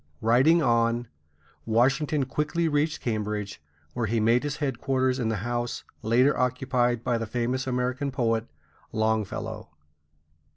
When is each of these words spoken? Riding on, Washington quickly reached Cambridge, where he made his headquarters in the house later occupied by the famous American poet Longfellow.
Riding 0.21 0.63
on, 0.63 1.09
Washington 1.63 2.25
quickly 2.25 2.67
reached 2.67 3.01
Cambridge, 3.01 3.61
where 3.93 4.07
he 4.07 4.19
made 4.19 4.41
his 4.41 4.57
headquarters 4.57 5.19
in 5.19 5.29
the 5.29 5.35
house 5.45 5.83
later 6.01 6.35
occupied 6.35 7.03
by 7.03 7.19
the 7.19 7.27
famous 7.27 7.67
American 7.67 8.09
poet 8.11 8.47
Longfellow. 8.91 9.69